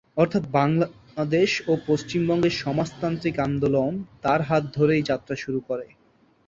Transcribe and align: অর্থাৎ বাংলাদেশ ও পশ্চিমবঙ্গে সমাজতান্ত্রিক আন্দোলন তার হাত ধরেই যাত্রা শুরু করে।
অর্থাৎ 0.17 0.43
বাংলাদেশ 0.51 1.51
ও 1.67 1.83
পশ্চিমবঙ্গে 1.87 2.49
সমাজতান্ত্রিক 2.61 3.35
আন্দোলন 3.39 3.91
তার 4.21 4.39
হাত 4.41 4.63
ধরেই 4.73 5.03
যাত্রা 5.03 5.35
শুরু 5.35 5.59
করে। 5.67 5.87